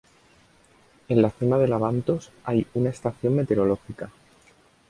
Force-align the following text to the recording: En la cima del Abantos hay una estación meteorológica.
En 1.09 1.21
la 1.21 1.29
cima 1.29 1.59
del 1.59 1.73
Abantos 1.73 2.31
hay 2.43 2.65
una 2.73 2.89
estación 2.89 3.35
meteorológica. 3.35 4.09